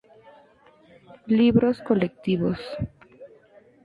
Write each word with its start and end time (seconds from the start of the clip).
Libros 1.37 1.77
colectivos 1.87 2.57